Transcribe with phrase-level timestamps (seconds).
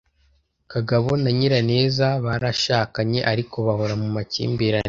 [0.71, 4.79] Kagabo na Nyiraneza barashakanye ariko bahora mu makimbirane